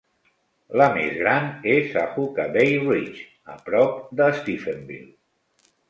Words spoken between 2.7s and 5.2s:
Ridge, a prop de Stephenville.